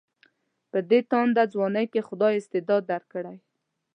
[0.71, 3.37] په دې تانده ځوانۍ کې خدای استعداد درکړی.